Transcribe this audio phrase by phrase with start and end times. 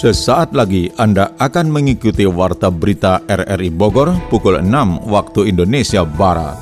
[0.00, 4.64] Sesaat lagi Anda akan mengikuti Warta Berita RRI Bogor pukul 6
[5.04, 6.56] waktu Indonesia Barat.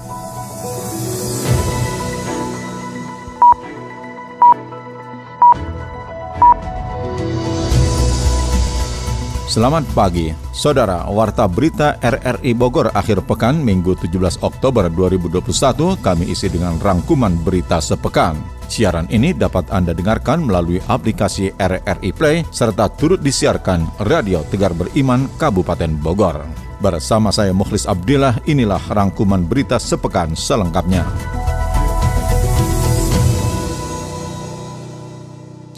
[9.46, 11.06] Selamat pagi, Saudara.
[11.06, 17.78] Warta Berita RRI Bogor akhir pekan Minggu 17 Oktober 2021 kami isi dengan rangkuman berita
[17.78, 18.58] sepekan.
[18.69, 25.24] Siaran ini dapat Anda dengarkan melalui aplikasi RRI Play serta turut disiarkan Radio Tegar Beriman
[25.40, 26.45] Kabupaten Bogor.
[26.78, 31.09] Bersama saya Mukhlis Abdillah, inilah rangkuman berita sepekan selengkapnya.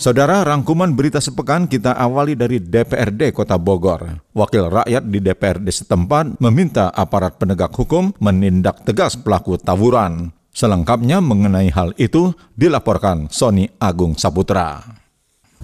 [0.00, 4.32] Saudara, rangkuman berita sepekan kita awali dari DPRD Kota Bogor.
[4.34, 10.39] Wakil rakyat di DPRD setempat meminta aparat penegak hukum menindak tegas pelaku tawuran.
[10.60, 15.00] Selengkapnya mengenai hal itu dilaporkan Sony Agung Saputra.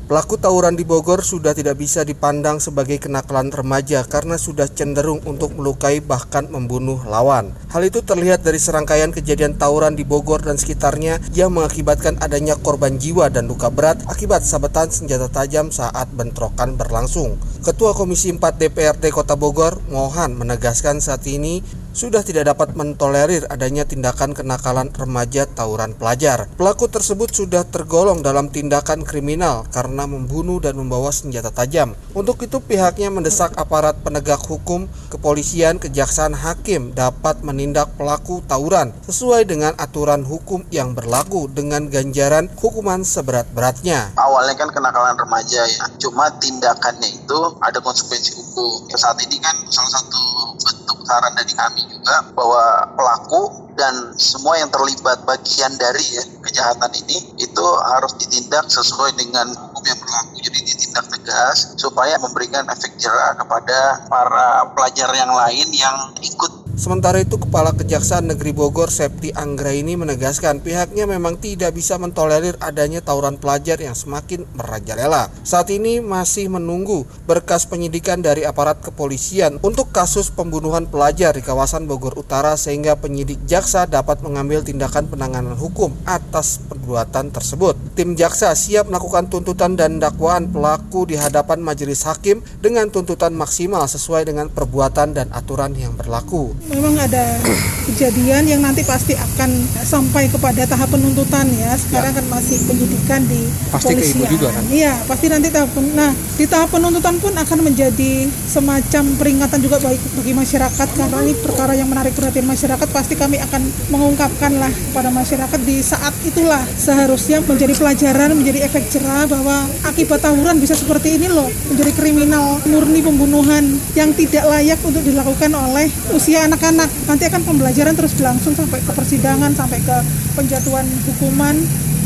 [0.09, 5.53] Pelaku tawuran di Bogor sudah tidak bisa dipandang sebagai kenakalan remaja karena sudah cenderung untuk
[5.53, 7.53] melukai bahkan membunuh lawan.
[7.69, 12.97] Hal itu terlihat dari serangkaian kejadian tawuran di Bogor dan sekitarnya yang mengakibatkan adanya korban
[12.97, 17.37] jiwa dan luka berat akibat sabetan senjata tajam saat bentrokan berlangsung.
[17.61, 21.61] Ketua Komisi 4 DPRD Kota Bogor, Mohan, menegaskan saat ini
[21.97, 26.45] sudah tidak dapat mentolerir adanya tindakan kenakalan remaja tawuran pelajar.
[26.61, 31.97] Pelaku tersebut sudah tergolong dalam tindakan kriminal karena membunuh dan membawa senjata tajam.
[32.13, 39.49] Untuk itu pihaknya mendesak aparat penegak hukum, kepolisian, kejaksaan, hakim dapat menindak pelaku tawuran sesuai
[39.49, 44.13] dengan aturan hukum yang berlaku dengan ganjaran hukuman seberat-beratnya.
[44.21, 48.85] Awalnya kan kenakalan remaja ya, cuma tindakannya itu ada konsekuensi hukum.
[48.93, 54.73] Saat ini kan salah satu bentuk saran dari kami juga bahwa pelaku dan semua yang
[54.73, 60.35] terlibat bagian dari ya, kejahatan ini itu harus ditindak sesuai dengan hukum yang berlaku.
[60.41, 67.25] Jadi ditindak tegas supaya memberikan efek jerah kepada para pelajar yang lain yang ikut Sementara
[67.25, 73.01] itu, Kepala Kejaksaan Negeri Bogor Septi Anggra ini menegaskan pihaknya memang tidak bisa mentolerir adanya
[73.01, 75.33] tawuran pelajar yang semakin merajalela.
[75.41, 81.89] Saat ini masih menunggu berkas penyidikan dari aparat kepolisian untuk kasus pembunuhan pelajar di kawasan
[81.89, 87.73] Bogor Utara sehingga penyidik jaksa dapat mengambil tindakan penanganan hukum atas perbuatan tersebut.
[87.97, 93.89] Tim jaksa siap melakukan tuntutan dan dakwaan pelaku di hadapan majelis hakim dengan tuntutan maksimal
[93.89, 97.39] sesuai dengan perbuatan dan aturan yang berlaku memang ada
[97.87, 99.51] kejadian yang nanti pasti akan
[99.87, 101.73] sampai kepada tahap penuntutan ya.
[101.79, 102.19] Sekarang ya.
[102.19, 104.27] kan masih penyidikan di pasti polisian.
[104.27, 104.63] juga kan?
[104.69, 110.01] Iya, pasti nanti tahap nah di tahap penuntutan pun akan menjadi semacam peringatan juga bagi
[110.19, 115.09] bagi masyarakat karena ini perkara yang menarik perhatian masyarakat pasti kami akan mengungkapkan lah pada
[115.09, 121.17] masyarakat di saat itulah seharusnya menjadi pelajaran menjadi efek cerah bahwa akibat tawuran bisa seperti
[121.17, 123.65] ini loh menjadi kriminal murni pembunuhan
[123.97, 128.81] yang tidak layak untuk dilakukan oleh usia anak anak-anak nanti akan pembelajaran terus berlangsung sampai
[128.81, 129.97] ke persidangan sampai ke
[130.33, 131.53] penjatuhan hukuman.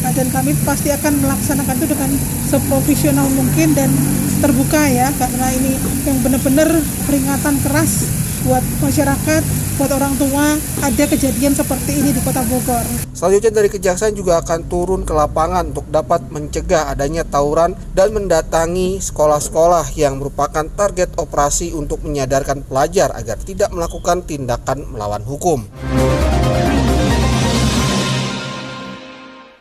[0.03, 2.11] Nah, dan kami pasti akan melaksanakan itu dengan
[2.51, 3.95] seprofesional mungkin dan
[4.43, 6.67] terbuka ya karena ini yang benar-benar
[7.07, 8.11] peringatan keras
[8.51, 9.43] buat masyarakat,
[9.79, 12.83] buat orang tua ada kejadian seperti ini di Kota Bogor.
[13.15, 18.99] Selanjutnya dari Kejaksaan juga akan turun ke lapangan untuk dapat mencegah adanya tawuran dan mendatangi
[18.99, 25.71] sekolah-sekolah yang merupakan target operasi untuk menyadarkan pelajar agar tidak melakukan tindakan melawan hukum.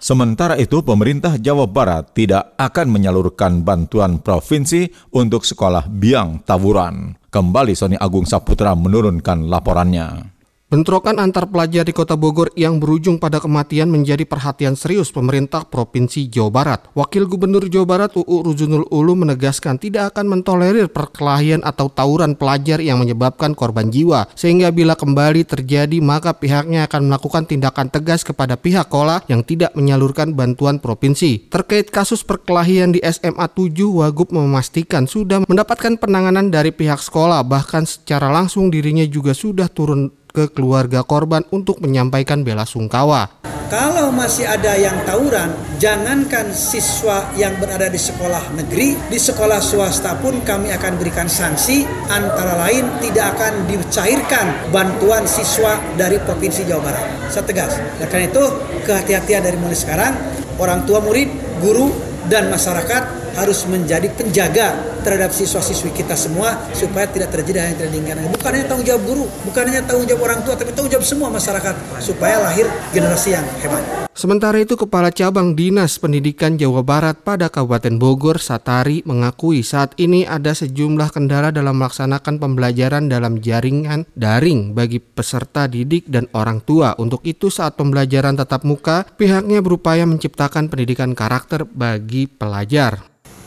[0.02, 7.19] Sementara itu, pemerintah Jawa Barat tidak akan menyalurkan bantuan provinsi untuk sekolah biang tawuran.
[7.30, 10.39] Kembali Sony Agung Saputra menurunkan laporannya.
[10.70, 16.30] Bentrokan antar pelajar di Kota Bogor yang berujung pada kematian menjadi perhatian serius pemerintah Provinsi
[16.30, 16.86] Jawa Barat.
[16.94, 22.86] Wakil Gubernur Jawa Barat UU Ruzunul Ulu menegaskan tidak akan mentolerir perkelahian atau tawuran pelajar
[22.86, 24.30] yang menyebabkan korban jiwa.
[24.38, 29.74] Sehingga bila kembali terjadi maka pihaknya akan melakukan tindakan tegas kepada pihak sekolah yang tidak
[29.74, 31.50] menyalurkan bantuan provinsi.
[31.50, 37.90] Terkait kasus perkelahian di SMA 7, Wagub memastikan sudah mendapatkan penanganan dari pihak sekolah bahkan
[37.90, 43.30] secara langsung dirinya juga sudah turun ke keluarga korban untuk menyampaikan bela sungkawa.
[43.70, 50.18] Kalau masih ada yang tawuran, jangankan siswa yang berada di sekolah negeri, di sekolah swasta
[50.18, 56.82] pun kami akan berikan sanksi, antara lain tidak akan dicairkan bantuan siswa dari Provinsi Jawa
[56.90, 57.06] Barat.
[57.30, 57.78] Saya tegas.
[58.10, 58.44] karena itu,
[58.90, 60.18] kehati-hatian dari mulai sekarang,
[60.58, 61.30] orang tua murid,
[61.62, 61.94] guru,
[62.26, 67.92] dan masyarakat harus menjadi penjaga terhadap siswa-siswi kita semua supaya tidak terjadi hal yang tidak
[67.94, 68.18] diinginkan.
[68.34, 71.28] Bukan hanya tanggung jawab guru, bukan hanya tanggung jawab orang tua, tapi tanggung jawab semua
[71.32, 74.10] masyarakat supaya lahir generasi yang hebat.
[74.20, 80.28] Sementara itu, Kepala Cabang Dinas Pendidikan Jawa Barat pada Kabupaten Bogor, Satari, mengakui saat ini
[80.28, 87.00] ada sejumlah kendala dalam melaksanakan pembelajaran dalam jaringan daring bagi peserta didik dan orang tua.
[87.00, 93.00] Untuk itu, saat pembelajaran tatap muka, pihaknya berupaya menciptakan pendidikan karakter bagi pelajar.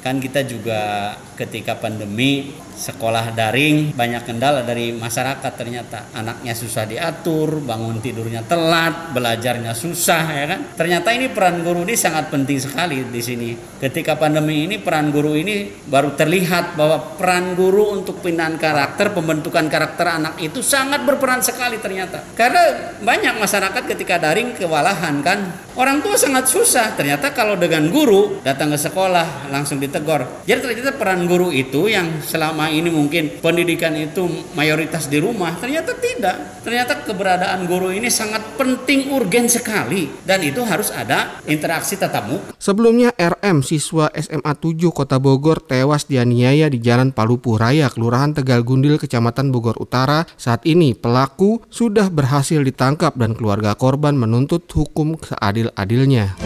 [0.02, 6.10] Kan kita juga ketika pandemi sekolah daring banyak kendala dari masyarakat ternyata.
[6.16, 10.60] Anaknya susah diatur bangun tidurnya telat belajarnya susah ya kan?
[10.74, 13.50] Ternyata ini peran guru ini sangat penting sekali di sini.
[13.78, 19.66] Ketika pandemi ini peran guru ini baru terlihat bahwa peran guru untuk pindahan karakter pembentukan
[19.70, 22.22] karakter anak itu sangat berperan sekali ternyata.
[22.34, 25.38] Karena banyak masyarakat ketika daring kewalahan kan?
[25.72, 30.44] Orang tua sangat susah ternyata kalau dengan guru datang ke sekolah langsung ditegur.
[30.44, 35.96] Jadi ternyata peran guru itu yang selama ini mungkin pendidikan itu mayoritas di rumah, ternyata
[35.96, 36.60] tidak.
[36.60, 42.52] Ternyata keberadaan guru ini sangat penting urgen sekali dan itu harus ada interaksi tatap muka.
[42.60, 48.60] Sebelumnya RM siswa SMA 7 Kota Bogor tewas dianiaya di Jalan Palupuh Raya, Kelurahan Tegal
[48.62, 50.28] Gundil, Kecamatan Bogor Utara.
[50.36, 56.36] Saat ini pelaku sudah berhasil ditangkap dan keluarga korban menuntut hukum seadil-adilnya.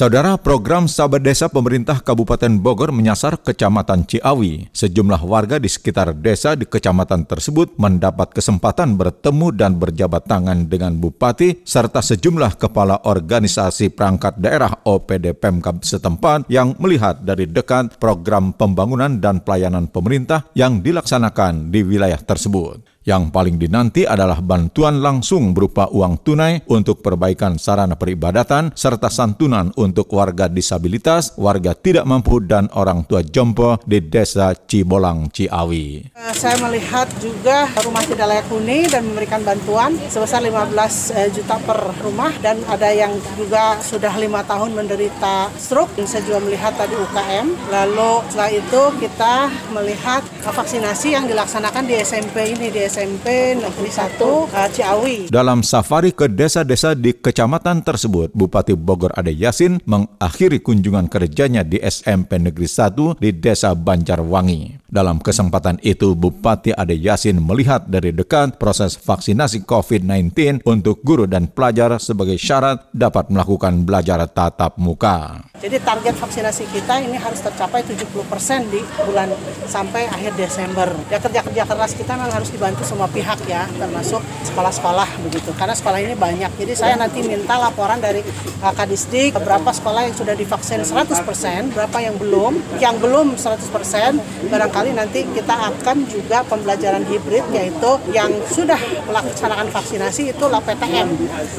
[0.00, 4.72] Saudara program Sahabat Desa pemerintah Kabupaten Bogor menyasar Kecamatan Ciawi.
[4.72, 10.96] Sejumlah warga di sekitar desa di kecamatan tersebut mendapat kesempatan bertemu dan berjabat tangan dengan
[10.96, 18.56] bupati serta sejumlah kepala organisasi perangkat daerah OPD Pemkab setempat yang melihat dari dekat program
[18.56, 22.89] pembangunan dan pelayanan pemerintah yang dilaksanakan di wilayah tersebut.
[23.00, 29.72] Yang paling dinanti adalah bantuan langsung berupa uang tunai untuk perbaikan sarana peribadatan serta santunan
[29.80, 36.12] untuk warga disabilitas, warga tidak mampu dan orang tua jompo di Desa Cibolang Ciawi.
[36.12, 41.56] Eh, saya melihat juga rumah tidak layak huni dan memberikan bantuan sebesar 15 eh, juta
[41.56, 45.96] per rumah dan ada yang juga sudah lima tahun menderita stroke.
[46.04, 47.48] Saya juga melihat tadi UKM.
[47.72, 54.18] Lalu setelah itu kita melihat vaksinasi yang dilaksanakan di SMP ini di SMP Negeri 1
[54.18, 55.16] uh, Ciawi.
[55.30, 61.78] Dalam safari ke desa-desa di kecamatan tersebut, Bupati Bogor Ade Yasin mengakhiri kunjungan kerjanya di
[61.78, 64.90] SMP Negeri 1 di Desa Banjarwangi.
[64.90, 71.46] Dalam kesempatan itu, Bupati Ade Yasin melihat dari dekat proses vaksinasi COVID-19 untuk guru dan
[71.46, 75.46] pelajar sebagai syarat dapat melakukan belajar tatap muka.
[75.62, 79.30] Jadi target vaksinasi kita ini harus tercapai 70% di bulan
[79.70, 80.90] sampai akhir Desember.
[81.06, 85.50] Ya kerja-kerja keras kita memang harus dibantu semua pihak ya, termasuk sekolah-sekolah begitu.
[85.58, 86.54] Karena sekolah ini banyak.
[86.56, 88.22] Jadi saya nanti minta laporan dari
[88.60, 92.52] Kadisdik berapa sekolah yang sudah divaksin 100%, berapa yang belum.
[92.78, 98.78] Yang belum 100% barangkali nanti kita akan juga pembelajaran hibrid yaitu yang sudah
[99.08, 101.08] melaksanakan vaksinasi itu PTM.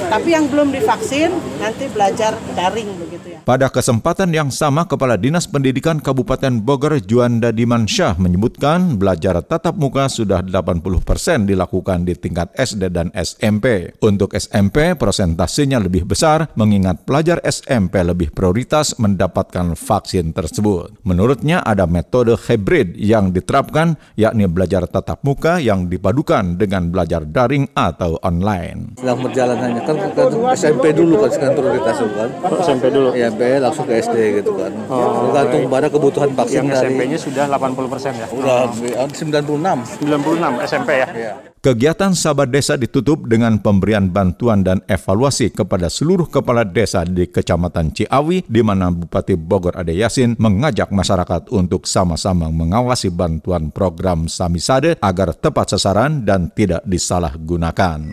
[0.07, 3.39] Tapi yang belum divaksin nanti belajar daring begitu ya.
[3.41, 10.06] Pada kesempatan yang sama, Kepala Dinas Pendidikan Kabupaten Bogor Juanda Dimansyah menyebutkan belajar tatap muka
[10.07, 13.91] sudah 80 persen dilakukan di tingkat SD dan SMP.
[13.99, 21.01] Untuk SMP, prosentasenya lebih besar mengingat pelajar SMP lebih prioritas mendapatkan vaksin tersebut.
[21.03, 27.67] Menurutnya ada metode hybrid yang diterapkan yakni belajar tatap muka yang dipadukan dengan belajar daring
[27.75, 28.95] atau online.
[29.01, 32.29] Sedang berjalan hanya kan, kan SMP dulu kan sekarang prioritas kan.
[32.61, 33.09] SMP dulu.
[33.17, 34.71] Ya SMP langsung ke SD gitu kan.
[34.91, 38.27] Oh, Tergantung pada kebutuhan vaksin yang dari SMP-nya sudah 80 persen ya?
[38.27, 39.07] Udah oh.
[39.07, 40.03] 96.
[40.03, 41.33] 96 SMP ya?
[41.61, 47.93] Kegiatan Sahabat Desa ditutup dengan pemberian bantuan dan evaluasi kepada seluruh kepala desa di Kecamatan
[47.93, 54.97] Ciawi, di mana Bupati Bogor Ade Yasin mengajak masyarakat untuk sama-sama mengawasi bantuan program Samisade
[55.05, 58.09] agar tepat sasaran dan tidak disalahgunakan.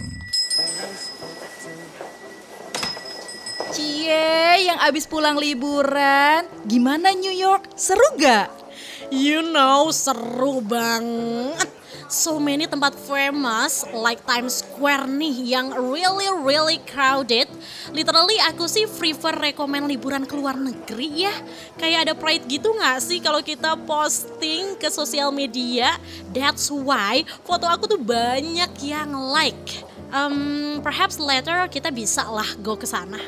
[3.72, 7.72] Cie, yang abis pulang liburan, gimana New York?
[7.80, 8.52] Seru gak?
[9.08, 11.77] You know, seru banget
[12.08, 17.46] so many tempat famous like Times Square nih yang really really crowded.
[17.92, 21.34] Literally aku sih prefer rekomend liburan ke luar negeri ya.
[21.76, 25.94] Kayak ada pride gitu gak sih kalau kita posting ke sosial media?
[26.32, 29.84] That's why foto aku tuh banyak yang like.
[30.08, 33.20] Um, perhaps later kita bisa lah go ke sana.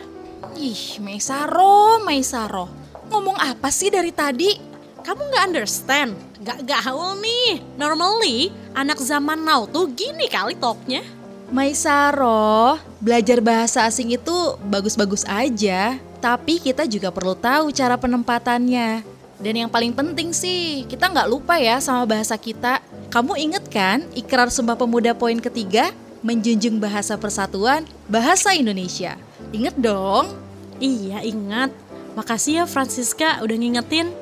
[0.56, 2.72] Ih, Maisaro, Maisaro.
[3.12, 4.69] Ngomong apa sih dari tadi?
[5.00, 6.12] Kamu nggak understand?
[6.44, 7.60] Gak gaul nih.
[7.76, 11.04] Normally, anak zaman now tuh gini kali talknya.
[11.50, 19.02] Maisaro, belajar bahasa asing itu bagus-bagus aja, tapi kita juga perlu tahu cara penempatannya.
[19.40, 22.78] Dan yang paling penting sih, kita nggak lupa ya sama bahasa kita.
[23.10, 25.90] Kamu inget kan ikrar Sumpah Pemuda poin ketiga?
[26.22, 29.18] Menjunjung bahasa persatuan, bahasa Indonesia.
[29.50, 30.30] Ingat dong?
[30.78, 31.72] Iya ingat.
[32.14, 34.12] Makasih ya Francisca udah ngingetin.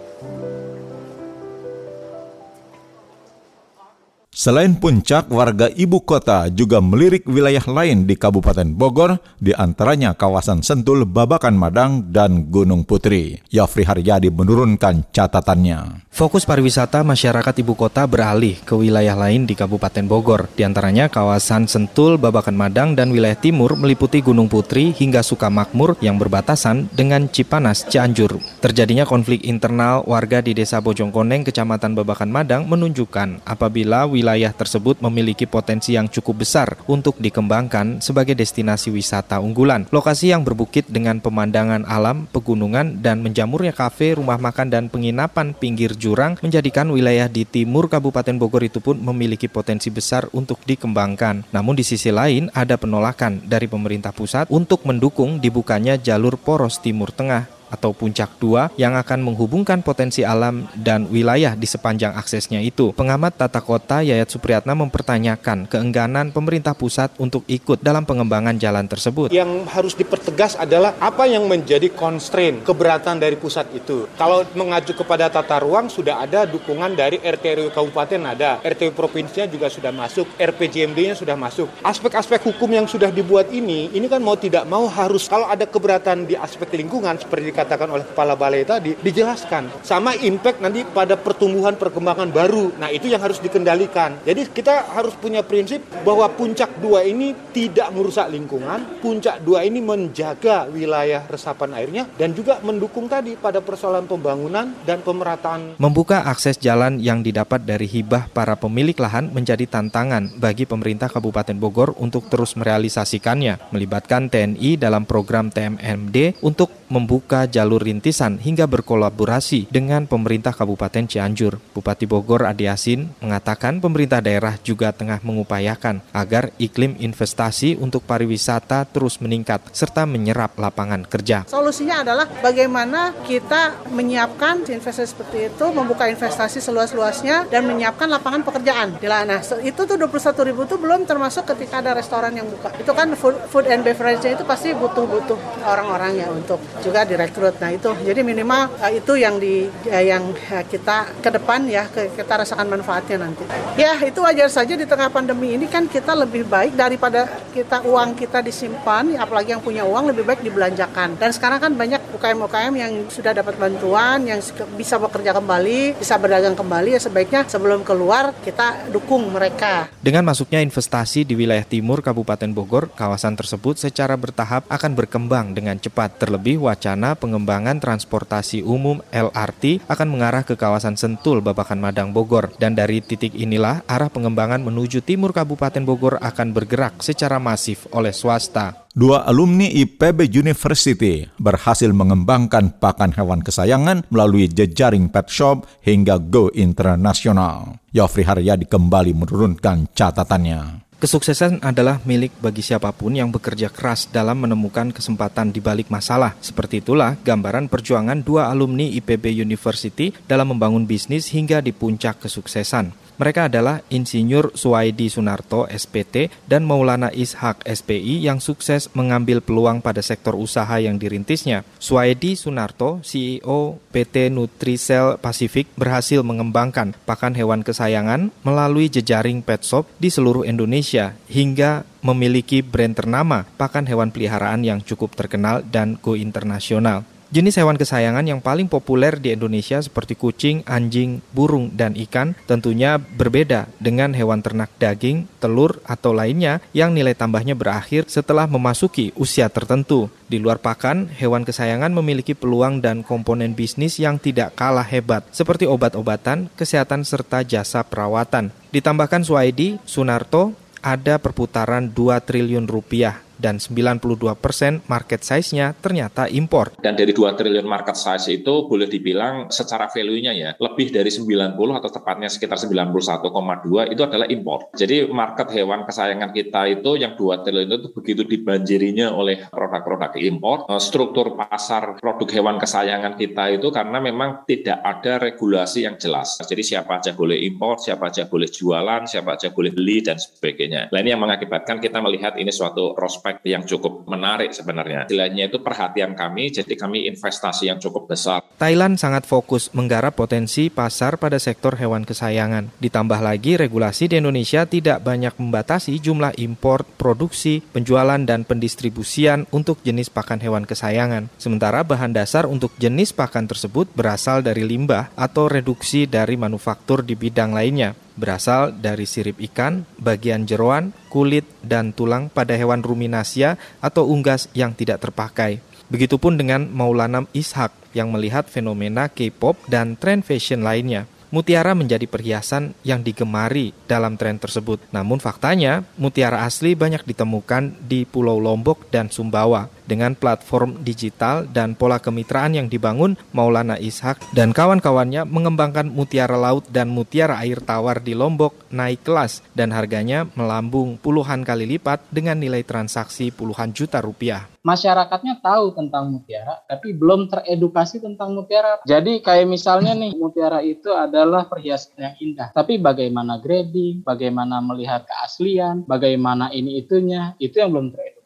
[4.38, 10.62] Selain puncak, warga ibu kota juga melirik wilayah lain di Kabupaten Bogor, di antaranya kawasan
[10.62, 13.42] Sentul, Babakan Madang, dan Gunung Putri.
[13.50, 16.06] Yafri Haryadi menurunkan catatannya.
[16.06, 21.66] Fokus pariwisata masyarakat ibu kota beralih ke wilayah lain di Kabupaten Bogor, di antaranya kawasan
[21.66, 27.90] Sentul, Babakan Madang, dan wilayah timur meliputi Gunung Putri hingga Sukamakmur yang berbatasan dengan Cipanas,
[27.90, 28.38] Cianjur.
[28.62, 35.00] Terjadinya konflik internal warga di Desa Bojongkoneng, Kecamatan Babakan Madang menunjukkan apabila wilayah wilayah tersebut
[35.00, 39.88] memiliki potensi yang cukup besar untuk dikembangkan sebagai destinasi wisata unggulan.
[39.88, 45.96] Lokasi yang berbukit dengan pemandangan alam, pegunungan, dan menjamurnya kafe, rumah makan, dan penginapan pinggir
[45.96, 51.48] jurang menjadikan wilayah di timur Kabupaten Bogor itu pun memiliki potensi besar untuk dikembangkan.
[51.48, 57.08] Namun di sisi lain ada penolakan dari pemerintah pusat untuk mendukung dibukanya jalur poros Timur
[57.16, 62.92] Tengah atau puncak 2 yang akan menghubungkan potensi alam dan wilayah di sepanjang aksesnya itu.
[62.96, 69.30] Pengamat tata kota Yayat Supriyatna mempertanyakan keengganan pemerintah pusat untuk ikut dalam pengembangan jalan tersebut.
[69.32, 74.08] Yang harus dipertegas adalah apa yang menjadi constraint keberatan dari pusat itu.
[74.16, 79.46] Kalau mengacu kepada tata ruang sudah ada dukungan dari RT RW kabupaten ada, RT provinsinya
[79.48, 81.68] juga sudah masuk, RPJMD-nya sudah masuk.
[81.82, 86.24] Aspek-aspek hukum yang sudah dibuat ini, ini kan mau tidak mau harus kalau ada keberatan
[86.24, 91.74] di aspek lingkungan seperti dikatakan oleh kepala balai tadi dijelaskan sama impact nanti pada pertumbuhan
[91.74, 92.70] perkembangan baru.
[92.78, 94.22] Nah, itu yang harus dikendalikan.
[94.22, 99.82] Jadi kita harus punya prinsip bahwa puncak dua ini tidak merusak lingkungan, puncak dua ini
[99.82, 105.74] menjaga wilayah resapan airnya dan juga mendukung tadi pada persoalan pembangunan dan pemerataan.
[105.82, 111.58] Membuka akses jalan yang didapat dari hibah para pemilik lahan menjadi tantangan bagi pemerintah Kabupaten
[111.58, 119.68] Bogor untuk terus merealisasikannya, melibatkan TNI dalam program TMMD untuk membuka jalur rintisan hingga berkolaborasi
[119.68, 121.60] dengan pemerintah Kabupaten Cianjur.
[121.72, 128.88] Bupati Bogor Adi Yasin mengatakan pemerintah daerah juga tengah mengupayakan agar iklim investasi untuk pariwisata
[128.88, 131.44] terus meningkat serta menyerap lapangan kerja.
[131.48, 138.96] Solusinya adalah bagaimana kita menyiapkan investasi seperti itu, membuka investasi seluas-luasnya dan menyiapkan lapangan pekerjaan.
[138.98, 142.72] Nah, itu tuh 21 ribu itu belum termasuk ketika ada restoran yang buka.
[142.80, 147.56] Itu kan food, food and beverage itu pasti butuh-butuh orang-orang ya untuk juga direkrut.
[147.58, 151.86] Nah itu jadi minimal uh, itu yang di uh, yang uh, kita ke depan ya
[151.88, 153.44] ke, kita rasakan manfaatnya nanti.
[153.78, 158.14] Ya itu wajar saja di tengah pandemi ini kan kita lebih baik daripada kita uang
[158.14, 161.18] kita disimpan, apalagi yang punya uang lebih baik dibelanjakan.
[161.18, 164.38] Dan sekarang kan banyak UKM-UKM yang sudah dapat bantuan, yang
[164.78, 169.90] bisa bekerja kembali, bisa berdagang kembali ya sebaiknya sebelum keluar kita dukung mereka.
[169.98, 175.76] Dengan masuknya investasi di wilayah timur Kabupaten Bogor, kawasan tersebut secara bertahap akan berkembang dengan
[175.78, 176.20] cepat.
[176.20, 182.52] Terlebih wacana pengembangan transportasi umum LRT akan mengarah ke kawasan Sentul, Babakan Madang, Bogor.
[182.60, 188.12] Dan dari titik inilah arah pengembangan menuju timur Kabupaten Bogor akan bergerak secara masif oleh
[188.12, 188.84] swasta.
[188.98, 196.50] Dua alumni IPB University berhasil mengembangkan pakan hewan kesayangan melalui jejaring pet shop hingga go
[196.50, 197.78] internasional.
[197.94, 200.87] Yofri Haryadi kembali menurunkan catatannya.
[200.98, 206.34] Kesuksesan adalah milik bagi siapa pun yang bekerja keras dalam menemukan kesempatan di balik masalah.
[206.42, 212.90] Seperti itulah gambaran perjuangan dua alumni IPB University dalam membangun bisnis hingga di puncak kesuksesan.
[213.18, 219.98] Mereka adalah Insinyur Suwaidi Sunarto SPT dan Maulana Ishak SPI yang sukses mengambil peluang pada
[220.06, 221.66] sektor usaha yang dirintisnya.
[221.82, 229.90] Suwaidi Sunarto, CEO PT Nutrisel Pasifik berhasil mengembangkan pakan hewan kesayangan melalui jejaring pet shop
[229.98, 236.14] di seluruh Indonesia hingga memiliki brand ternama pakan hewan peliharaan yang cukup terkenal dan go
[236.14, 237.02] internasional.
[237.28, 242.96] Jenis hewan kesayangan yang paling populer di Indonesia seperti kucing, anjing, burung, dan ikan tentunya
[242.96, 249.52] berbeda dengan hewan ternak daging, telur, atau lainnya yang nilai tambahnya berakhir setelah memasuki usia
[249.52, 250.08] tertentu.
[250.24, 255.68] Di luar pakan, hewan kesayangan memiliki peluang dan komponen bisnis yang tidak kalah hebat, seperti
[255.68, 258.56] obat-obatan, kesehatan, serta jasa perawatan.
[258.72, 266.74] Ditambahkan Suwaidi, Sunarto, ada perputaran 2 triliun rupiah dan 92 persen market size-nya ternyata impor.
[266.82, 271.54] Dan dari 2 triliun market size itu boleh dibilang secara value-nya ya lebih dari 90
[271.54, 274.74] atau tepatnya sekitar 91,2 itu adalah impor.
[274.74, 280.66] Jadi market hewan kesayangan kita itu yang 2 triliun itu begitu dibanjirinya oleh produk-produk impor.
[280.68, 286.40] Eh, struktur pasar produk hewan kesayangan kita itu karena memang tidak ada regulasi yang jelas.
[286.42, 290.90] Jadi siapa aja boleh impor, siapa aja boleh jualan, siapa aja boleh beli dan sebagainya.
[290.90, 295.06] Nah ini yang mengakibatkan kita melihat ini suatu prospek yang cukup menarik sebenarnya.
[295.06, 298.40] Istilahnya itu perhatian kami, jadi kami investasi yang cukup besar.
[298.56, 302.72] Thailand sangat fokus menggarap potensi pasar pada sektor hewan kesayangan.
[302.80, 309.78] Ditambah lagi regulasi di Indonesia tidak banyak membatasi jumlah impor, produksi, penjualan, dan pendistribusian untuk
[309.86, 311.30] jenis pakan hewan kesayangan.
[311.38, 317.14] Sementara bahan dasar untuk jenis pakan tersebut berasal dari limbah atau reduksi dari manufaktur di
[317.14, 324.10] bidang lainnya berasal dari sirip ikan, bagian jeroan, kulit, dan tulang pada hewan ruminasia atau
[324.10, 325.62] unggas yang tidak terpakai.
[325.88, 331.08] Begitupun dengan Maulana Ishak yang melihat fenomena K-pop dan tren fashion lainnya.
[331.28, 334.80] Mutiara menjadi perhiasan yang digemari dalam tren tersebut.
[334.88, 341.72] Namun faktanya, mutiara asli banyak ditemukan di Pulau Lombok dan Sumbawa dengan platform digital dan
[341.72, 348.04] pola kemitraan yang dibangun Maulana Ishak dan kawan-kawannya mengembangkan mutiara laut dan mutiara air tawar
[348.04, 354.04] di Lombok naik kelas dan harganya melambung puluhan kali lipat dengan nilai transaksi puluhan juta
[354.04, 354.44] rupiah.
[354.58, 358.84] Masyarakatnya tahu tentang mutiara, tapi belum teredukasi tentang mutiara.
[358.84, 362.52] Jadi kayak misalnya nih, mutiara itu adalah perhiasan yang indah.
[362.52, 368.17] Tapi bagaimana grading, bagaimana melihat keaslian, bagaimana ini itunya, itu yang belum teredukasi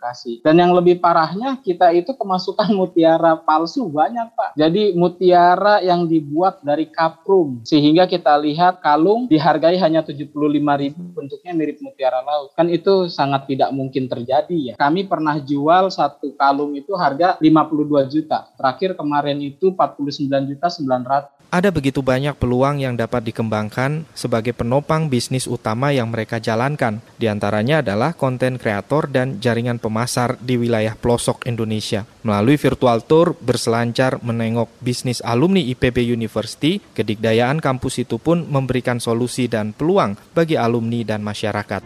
[0.42, 4.50] Dan yang lebih parahnya kita itu kemasukan mutiara palsu banyak Pak.
[4.58, 10.34] Jadi mutiara yang dibuat dari kaprum sehingga kita lihat kalung dihargai hanya 75
[10.82, 12.50] ribu bentuknya mirip mutiara laut.
[12.58, 14.74] Kan itu sangat tidak mungkin terjadi ya.
[14.74, 18.50] Kami pernah jual satu kalung itu harga 52 juta.
[18.58, 21.41] Terakhir kemarin itu 49 juta 900.
[21.52, 27.04] Ada begitu banyak peluang yang dapat dikembangkan sebagai penopang bisnis utama yang mereka jalankan.
[27.20, 32.08] Di antaranya adalah konten kreator dan jaringan pemasar di wilayah pelosok Indonesia.
[32.24, 39.44] Melalui virtual tour berselancar menengok bisnis alumni IPB University, kedikdayaan kampus itu pun memberikan solusi
[39.44, 41.84] dan peluang bagi alumni dan masyarakat.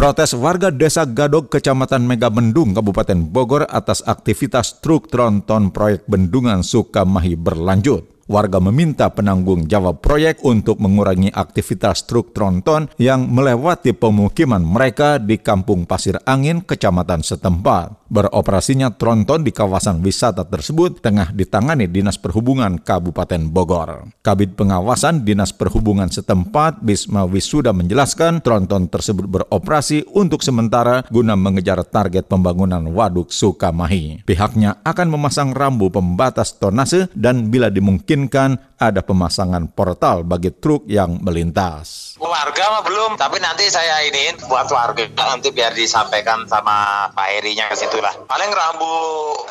[0.00, 7.36] Protes warga Desa Gadog, Kecamatan Megamendung, Kabupaten Bogor atas aktivitas truk tronton proyek bendungan Sukamahi
[7.36, 15.20] berlanjut warga meminta penanggung jawab proyek untuk mengurangi aktivitas truk tronton yang melewati pemukiman mereka
[15.20, 17.99] di Kampung Pasir Angin, Kecamatan setempat.
[18.10, 24.10] Beroperasinya tronton di kawasan wisata tersebut tengah ditangani Dinas Perhubungan Kabupaten Bogor.
[24.18, 31.86] Kabit Pengawasan Dinas Perhubungan setempat Bisma Wisuda menjelaskan tronton tersebut beroperasi untuk sementara guna mengejar
[31.86, 34.26] target pembangunan Waduk Sukamahi.
[34.26, 41.20] Pihaknya akan memasang rambu pembatas tonase dan bila dimungkinkan ada pemasangan portal bagi truk yang
[41.20, 42.16] melintas.
[42.16, 47.68] Warga mah belum, tapi nanti saya ini buat warga nanti biar disampaikan sama Pak Herinya
[47.68, 48.16] ke situ lah.
[48.24, 48.88] Paling rambu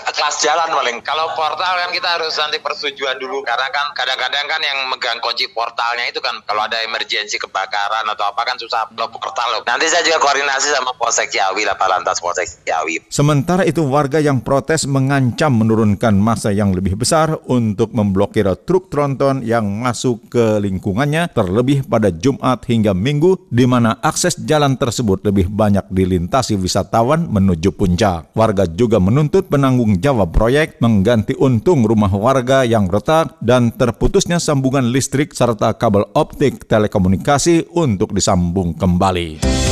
[0.09, 0.97] kelas jalan paling.
[1.05, 5.45] Kalau portal kan kita harus nanti persetujuan dulu karena kan kadang-kadang kan yang megang kunci
[5.53, 9.61] portalnya itu kan kalau ada emergensi kebakaran atau apa kan susah belum portal.
[9.69, 13.05] Nanti saya juga koordinasi sama Polsek Ciawi lah, Palantas Polsek Ciawi.
[13.13, 19.18] Sementara itu warga yang protes mengancam menurunkan masa yang lebih besar untuk memblokir truk tronton
[19.19, 25.19] penonton yang masuk ke lingkungannya terlebih pada Jumat hingga Minggu di mana akses jalan tersebut
[25.27, 28.31] lebih banyak dilintasi wisatawan menuju puncak.
[28.31, 34.87] Warga juga menuntut penanggung jawab proyek mengganti untung rumah warga yang retak dan terputusnya sambungan
[34.87, 39.68] listrik serta kabel optik telekomunikasi untuk disambung kembali.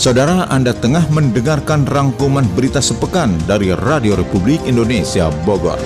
[0.00, 5.76] Saudara Anda tengah mendengarkan rangkuman berita sepekan dari Radio Republik Indonesia Bogor.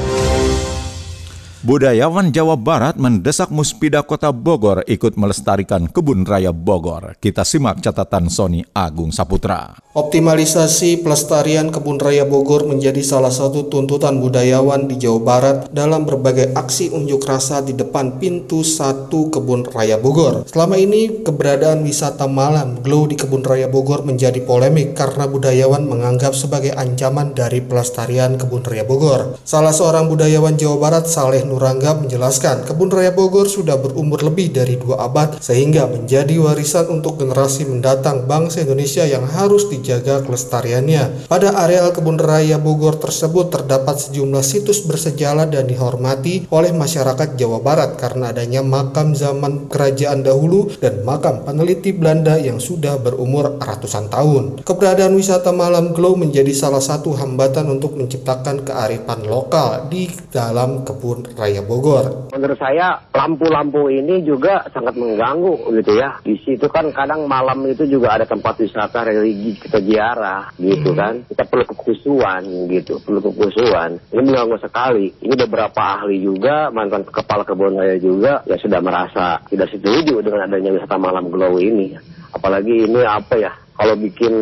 [1.64, 7.16] Budayawan Jawa Barat mendesak Muspida Kota Bogor ikut melestarikan kebun raya Bogor.
[7.16, 9.72] Kita simak catatan Sony Agung Saputra.
[9.96, 16.52] Optimalisasi pelestarian kebun raya Bogor menjadi salah satu tuntutan budayawan di Jawa Barat dalam berbagai
[16.52, 20.44] aksi unjuk rasa di depan pintu satu kebun raya Bogor.
[20.44, 26.36] Selama ini keberadaan wisata malam glow di kebun raya Bogor menjadi polemik karena budayawan menganggap
[26.36, 29.40] sebagai ancaman dari pelestarian kebun raya Bogor.
[29.48, 34.74] Salah seorang budayawan Jawa Barat Saleh Nurangga menjelaskan, kebun raya Bogor sudah berumur lebih dari
[34.74, 41.30] dua abad sehingga menjadi warisan untuk generasi mendatang bangsa Indonesia yang harus dijaga kelestariannya.
[41.30, 47.62] Pada areal kebun raya Bogor tersebut terdapat sejumlah situs bersejarah dan dihormati oleh masyarakat Jawa
[47.62, 54.10] Barat karena adanya makam zaman kerajaan dahulu dan makam peneliti Belanda yang sudah berumur ratusan
[54.10, 54.66] tahun.
[54.66, 61.28] Keberadaan wisata malam glow menjadi salah satu hambatan untuk menciptakan kearifan lokal di dalam kebun
[61.36, 62.30] raya Bogor.
[62.32, 66.16] Menurut saya lampu-lampu ini juga sangat mengganggu gitu ya.
[66.24, 70.98] Di situ kan kadang malam itu juga ada tempat wisata religi kita ziarah gitu hmm.
[70.98, 71.14] kan.
[71.28, 74.00] Kita perlu kekhusuan gitu, perlu kekhusuan.
[74.14, 75.12] Ini mengganggu sekali.
[75.20, 80.48] Ini beberapa ahli juga, mantan kepala kebun raya juga ya sudah merasa tidak setuju dengan
[80.48, 81.92] adanya wisata malam glow ini.
[82.34, 84.34] Apalagi ini apa ya, kalau bikin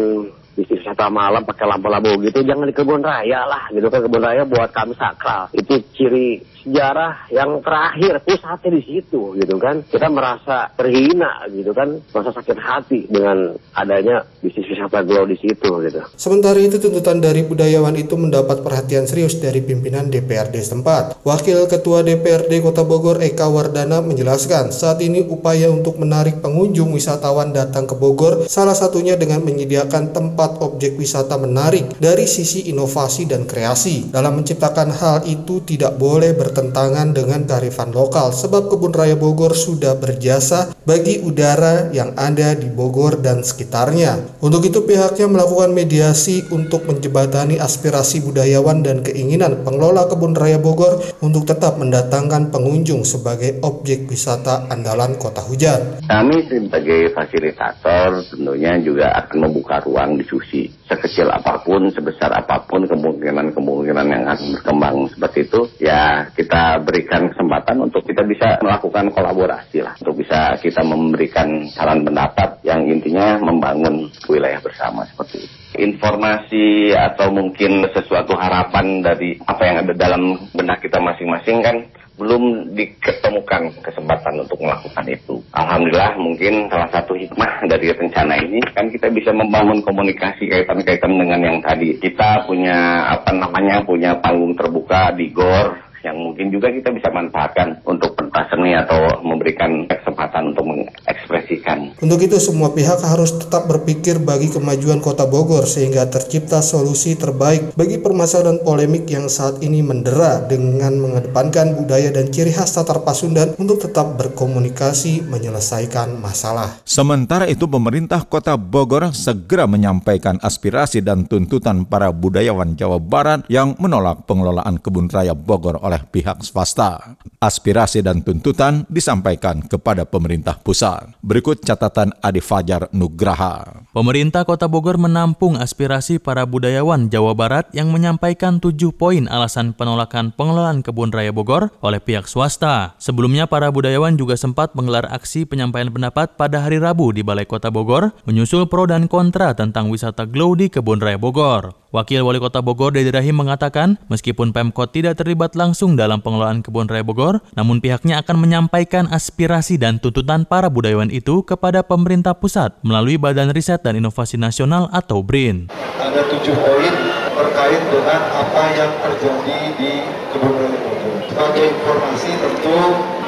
[0.52, 4.44] bisnis wisata malam pakai lampu-lampu gitu jangan di kebun raya lah gitu kan kebun raya
[4.44, 10.70] buat kami sakral itu ciri sejarah yang terakhir pusatnya di situ gitu kan kita merasa
[10.78, 16.00] terhina gitu kan merasa sakit hati dengan adanya bisnis wisata glow di situ gitu.
[16.14, 21.26] Sementara itu tuntutan dari budayawan itu mendapat perhatian serius dari pimpinan DPRD setempat.
[21.26, 27.50] Wakil Ketua DPRD Kota Bogor Eka Wardana menjelaskan saat ini upaya untuk menarik pengunjung wisatawan
[27.50, 33.48] datang ke Bogor salah satunya dengan menyediakan tempat objek wisata menarik dari sisi inovasi dan
[33.48, 34.12] kreasi.
[34.12, 39.56] Dalam menciptakan hal itu tidak boleh ber bertentangan dengan kearifan lokal sebab Kebun Raya Bogor
[39.56, 44.36] sudah berjasa bagi udara yang ada di Bogor dan sekitarnya.
[44.44, 51.00] Untuk itu pihaknya melakukan mediasi untuk menjebatani aspirasi budayawan dan keinginan pengelola Kebun Raya Bogor
[51.24, 56.04] untuk tetap mendatangkan pengunjung sebagai objek wisata andalan kota hujan.
[56.04, 62.84] Kami sebagai fasilitator tentunya juga akan membuka ruang diskusi sekecil apa pun, sebesar apa pun
[62.84, 69.84] kemungkinan-kemungkinan yang akan berkembang seperti itu, ya kita berikan kesempatan untuk kita bisa melakukan kolaborasi
[69.84, 75.54] lah, untuk bisa kita memberikan saran pendapat yang intinya membangun wilayah bersama seperti itu.
[75.72, 81.76] Informasi atau mungkin sesuatu harapan dari apa yang ada dalam benak kita masing-masing kan
[82.20, 85.40] belum diketemukan kesempatan untuk melakukan itu.
[85.56, 91.40] Alhamdulillah mungkin salah satu hikmah dari rencana ini kan kita bisa membangun komunikasi kaitan-kaitan dengan
[91.40, 91.96] yang tadi.
[91.96, 97.78] Kita punya apa namanya punya panggung terbuka di GOR yang mungkin juga kita bisa manfaatkan
[97.86, 101.94] untuk pentas seni atau memberikan kesempatan untuk mengekspresikan.
[102.02, 107.74] Untuk itu semua pihak harus tetap berpikir bagi kemajuan kota Bogor sehingga tercipta solusi terbaik
[107.78, 113.54] bagi permasalahan polemik yang saat ini mendera dengan mengedepankan budaya dan ciri khas Tatar Pasundan
[113.56, 116.82] untuk tetap berkomunikasi menyelesaikan masalah.
[116.82, 123.78] Sementara itu pemerintah kota Bogor segera menyampaikan aspirasi dan tuntutan para budayawan Jawa Barat yang
[123.78, 127.20] menolak pengelolaan kebun raya Bogor oleh oleh pihak swasta.
[127.36, 131.12] Aspirasi dan tuntutan disampaikan kepada pemerintah pusat.
[131.20, 133.84] Berikut catatan Adi Fajar Nugraha.
[133.92, 140.32] Pemerintah Kota Bogor menampung aspirasi para budayawan Jawa Barat yang menyampaikan tujuh poin alasan penolakan
[140.32, 142.96] pengelolaan kebun raya Bogor oleh pihak swasta.
[142.96, 147.68] Sebelumnya para budayawan juga sempat menggelar aksi penyampaian pendapat pada hari Rabu di Balai Kota
[147.68, 151.81] Bogor menyusul pro dan kontra tentang wisata glow di kebun raya Bogor.
[151.92, 156.88] Wakil Wali Kota Bogor Dedi Rahim mengatakan, meskipun Pemkot tidak terlibat langsung dalam pengelolaan kebun
[156.88, 162.72] raya Bogor, namun pihaknya akan menyampaikan aspirasi dan tuntutan para budayawan itu kepada pemerintah pusat
[162.80, 165.68] melalui Badan Riset dan Inovasi Nasional atau BRIN.
[166.00, 166.94] Ada tujuh poin
[167.36, 169.92] terkait dengan apa yang terjadi di
[170.32, 171.16] kebun raya Bogor.
[171.28, 172.80] Sebagai informasi tentu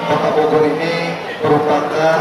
[0.08, 1.12] Kota Bogor ini
[1.44, 2.18] merupakan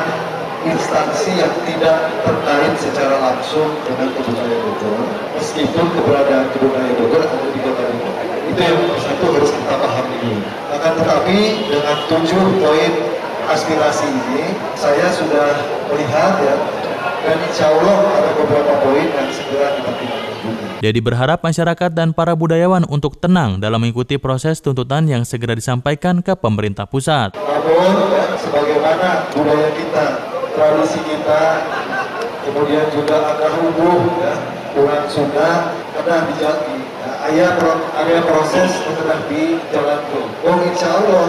[0.67, 5.04] instansi yang tidak terkait secara langsung dengan kebun raya Bogor
[5.36, 10.19] meskipun keberadaan kebun raya Bogor ada di kota Bogor itu yang satu harus kita pahami.
[10.69, 11.38] Akan tetapi
[11.71, 12.91] dengan tujuh poin
[13.49, 15.47] aspirasi ini saya sudah
[15.91, 16.56] melihat ya
[17.23, 20.21] dan insya Allah ada beberapa poin yang segera kita tindak.
[20.84, 26.19] Dedi berharap masyarakat dan para budayawan untuk tenang dalam mengikuti proses tuntutan yang segera disampaikan
[26.19, 27.32] ke pemerintah pusat.
[27.39, 30.06] Namun, ya, sebagaimana budaya kita,
[30.54, 31.44] tradisi kita,
[32.46, 34.34] kemudian juga ada hukum, ya,
[34.74, 36.78] kurang sunnah, pernah dijadi.
[37.04, 37.52] Nah, ayah,
[38.00, 40.28] area proses pernah dijalankan.
[40.48, 41.28] Oh, insya Allah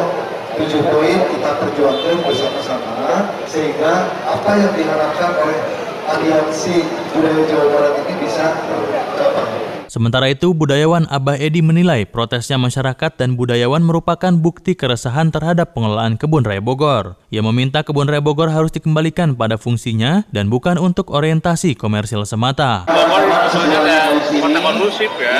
[0.54, 5.58] tujuh poin kita perjuangkan bersama-sama sehingga apa yang diharapkan oleh
[6.06, 9.73] aliansi budaya Jawa Barat ini bisa tercapai.
[9.88, 16.18] Sementara itu, budayawan Abah Edi menilai protesnya masyarakat dan budayawan merupakan bukti keresahan terhadap pengelolaan
[16.18, 17.18] kebun raya Bogor.
[17.30, 22.88] Ia meminta kebun raya Bogor harus dikembalikan pada fungsinya dan bukan untuk orientasi komersil semata.
[22.90, 25.38] Bogor sebenarnya kota kondusif ya,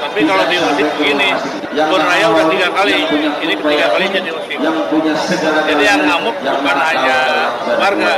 [0.00, 1.30] tapi kalau diusir begini,
[1.74, 2.96] kebun raya udah tiga kali,
[3.44, 4.58] ini ketiga kali jadi usif.
[4.60, 7.18] Jadi yang ngamuk bukan hanya
[7.78, 8.12] warga.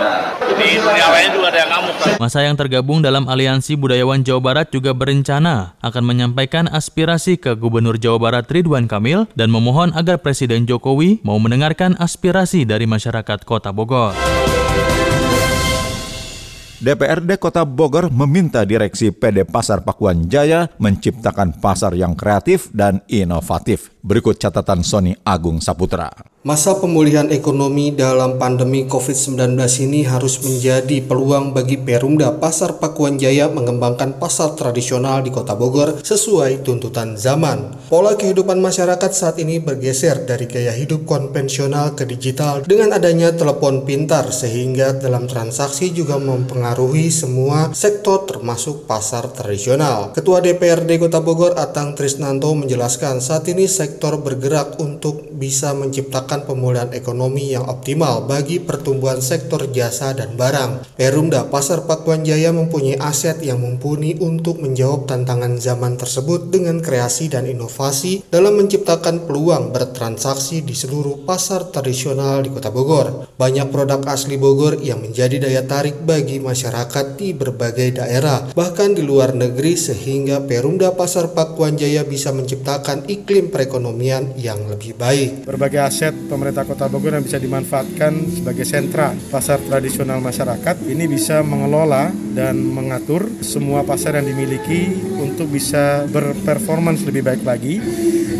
[0.52, 1.94] Jadi awalnya juga ada yang ngamuk.
[2.20, 7.98] Masa yang tergabung dalam Aliansi Budayawan Jawa Barat juga berencana akan menyampaikan aspirasi ke Gubernur
[7.98, 13.74] Jawa Barat Ridwan Kamil dan memohon agar Presiden Jokowi mau mendengarkan aspirasi dari masyarakat Kota
[13.74, 14.14] Bogor.
[16.82, 23.94] DPRD Kota Bogor meminta Direksi PD Pasar Pakuan Jaya menciptakan pasar yang kreatif dan inovatif.
[24.02, 26.32] Berikut catatan Sony Agung Saputra.
[26.42, 29.55] Masa pemulihan ekonomi dalam pandemi COVID-19
[29.87, 36.02] ini harus menjadi peluang bagi Perumda Pasar Pakuan Jaya mengembangkan pasar tradisional di Kota Bogor
[36.02, 37.78] sesuai tuntutan zaman.
[37.87, 43.87] Pola kehidupan masyarakat saat ini bergeser dari gaya hidup konvensional ke digital dengan adanya telepon
[43.87, 50.11] pintar sehingga dalam transaksi juga mempengaruhi semua sektor termasuk pasar tradisional.
[50.11, 56.49] Ketua DPRD Kota Bogor Atang Trisnanto menjelaskan saat ini sektor bergerak untuk bisa menciptakan menciptakan
[56.49, 60.97] pemulihan ekonomi yang optimal bagi pertumbuhan sektor jasa dan barang.
[60.97, 67.29] Perumda Pasar Pakuan Jaya mempunyai aset yang mumpuni untuk menjawab tantangan zaman tersebut dengan kreasi
[67.29, 73.29] dan inovasi dalam menciptakan peluang bertransaksi di seluruh pasar tradisional di Kota Bogor.
[73.37, 79.05] Banyak produk asli Bogor yang menjadi daya tarik bagi masyarakat di berbagai daerah, bahkan di
[79.05, 85.45] luar negeri sehingga Perumda Pasar Pakuan Jaya bisa menciptakan iklim perekonomian yang lebih baik.
[85.45, 91.40] Berbagai aset pemerintah Kota Bogor yang bisa dimanfaatkan sebagai sentra pasar tradisional masyarakat ini bisa
[91.40, 97.82] mengelola dan mengatur semua pasar yang dimiliki untuk bisa berperformance lebih baik lagi.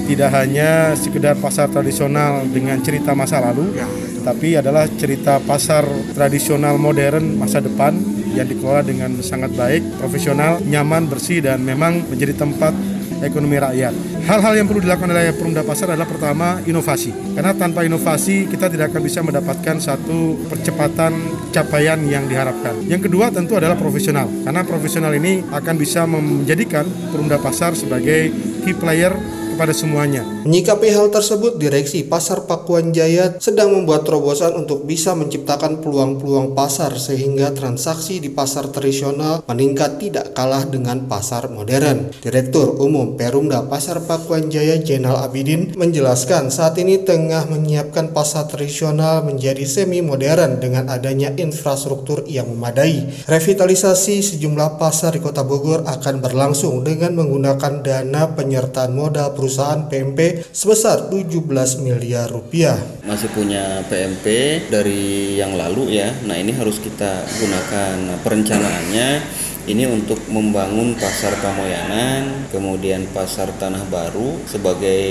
[0.03, 3.75] Tidak hanya sekedar pasar tradisional dengan cerita masa lalu
[4.23, 5.83] tapi adalah cerita pasar
[6.15, 7.95] tradisional modern masa depan
[8.33, 12.73] yang dikelola dengan sangat baik, profesional, nyaman, bersih dan memang menjadi tempat
[13.23, 13.95] ekonomi rakyat.
[14.27, 17.11] Hal-hal yang perlu dilakukan oleh Perumda Pasar adalah pertama inovasi.
[17.35, 21.13] Karena tanpa inovasi kita tidak akan bisa mendapatkan satu percepatan
[21.55, 22.83] capaian yang diharapkan.
[22.87, 24.29] Yang kedua tentu adalah profesional.
[24.43, 28.31] Karena profesional ini akan bisa menjadikan Perumda Pasar sebagai
[28.63, 29.15] key player
[29.53, 30.25] kepada semuanya.
[30.49, 36.97] Menyikapi hal tersebut, Direksi Pasar Pakuan Jaya sedang membuat terobosan untuk bisa menciptakan peluang-peluang pasar
[36.97, 42.11] sehingga transaksi di pasar tradisional meningkat tidak kalah dengan pasar modern.
[42.25, 49.23] Direktur Umum Perumda Pasar Pakuan Jaya Jenal Abidin menjelaskan saat ini tengah menyiapkan pasar tradisional
[49.23, 53.25] menjadi semi modern dengan adanya infrastruktur yang memadai.
[53.29, 60.47] Revitalisasi sejumlah pasar di Kota Bogor akan berlangsung dengan menggunakan dana penyertaan modal perusahaan PMP
[60.55, 62.79] sebesar 17 miliar rupiah.
[63.03, 64.27] Masih punya PMP
[64.71, 66.15] dari yang lalu ya.
[66.23, 69.09] Nah, ini harus kita gunakan perencanaannya
[69.63, 75.03] ini untuk membangun pasar Pamoyanan, kemudian pasar Tanah Baru sebagai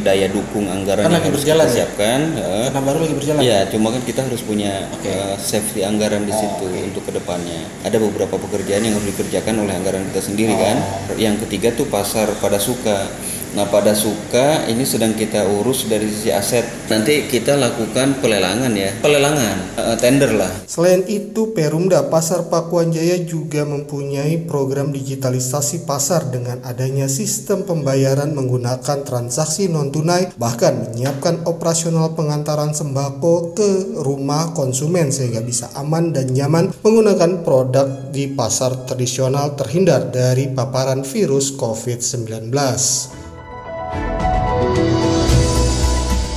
[0.00, 1.76] daya dukung anggaran kan yang harus berjalan, kita ya?
[1.84, 2.20] siapkan.
[2.32, 2.72] Ya?
[2.72, 3.40] Tanah Baru lagi berjalan.
[3.44, 5.12] Ya, cuma kan kita harus punya okay.
[5.12, 6.88] uh, safety anggaran di situ oh, okay.
[6.88, 7.60] untuk ke depannya.
[7.84, 10.60] Ada beberapa pekerjaan yang harus dikerjakan oleh anggaran kita sendiri oh.
[10.64, 10.76] kan.
[11.20, 13.04] Yang ketiga tuh pasar pada suka
[13.50, 16.62] Nah pada suka ini sedang kita urus dari sisi aset.
[16.86, 20.50] Nanti kita lakukan pelelangan ya, pelelangan, uh, tender lah.
[20.70, 28.30] Selain itu Perumda Pasar Pakuan Jaya juga mempunyai program digitalisasi pasar dengan adanya sistem pembayaran
[28.34, 36.14] menggunakan transaksi non tunai, bahkan menyiapkan operasional pengantaran sembako ke rumah konsumen sehingga bisa aman
[36.14, 42.50] dan nyaman menggunakan produk di pasar tradisional terhindar dari paparan virus COVID-19.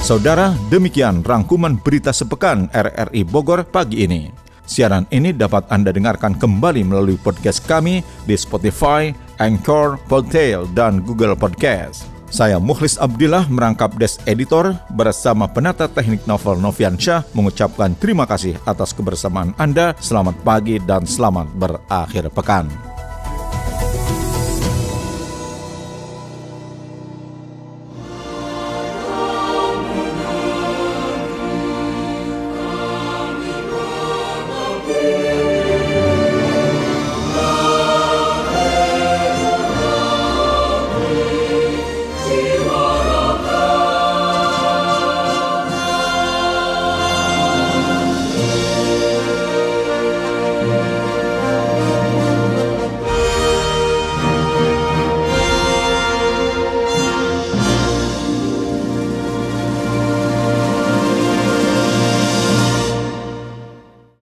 [0.04, 4.28] Saudara, demikian rangkuman berita sepekan RRI Bogor pagi ini.
[4.68, 11.40] Siaran ini dapat Anda dengarkan kembali melalui podcast kami di Spotify, Anchor, Podtail, dan Google
[11.40, 12.04] Podcast.
[12.34, 18.58] Saya Mukhlis Abdillah merangkap Des Editor bersama penata teknik novel Novian Syah mengucapkan terima kasih
[18.66, 19.94] atas kebersamaan Anda.
[20.02, 22.93] Selamat pagi dan selamat berakhir pekan.